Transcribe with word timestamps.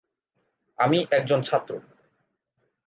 আমি 0.79 0.99
একজন 1.11 1.39
ছাত্র। 1.41 1.73